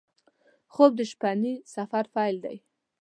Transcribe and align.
خوب 0.73 0.91
د 0.99 1.01
شپهني 1.11 1.53
سفر 1.75 2.05
پیل 2.15 2.35
دی 2.43 2.57